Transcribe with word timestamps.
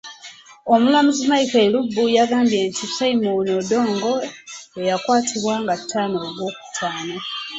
Omulamuzi 0.73 1.23
Michael 1.31 1.63
Elubu 1.65 2.03
yagambye 2.17 2.57
nti 2.69 2.83
Simon 2.95 3.35
Peter 3.37 3.57
Odongo 3.59 4.13
eyakwatibwa 4.79 5.53
nga 5.61 5.75
taano 5.89 6.17
ogw'okutaano. 6.27 7.17